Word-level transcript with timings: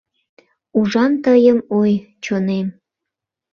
Ужам 0.77 1.11
тыйым, 1.23 1.59
ой, 1.79 1.91
чонем! 2.23 2.67